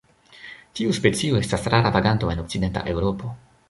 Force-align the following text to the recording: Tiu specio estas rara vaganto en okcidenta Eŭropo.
Tiu 0.79 0.95
specio 0.99 1.43
estas 1.43 1.69
rara 1.75 1.95
vaganto 2.01 2.35
en 2.35 2.45
okcidenta 2.47 2.89
Eŭropo. 2.97 3.37